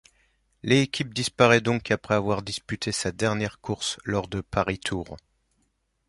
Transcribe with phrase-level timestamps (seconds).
[0.63, 5.15] L'équipe disparaît donc après avoir disputé sa dernière course lors de Paris-Tours.